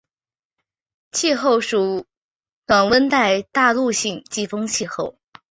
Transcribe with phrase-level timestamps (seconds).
[1.11, 2.07] 气候属
[2.65, 5.19] 暖温带大陆性季风气候。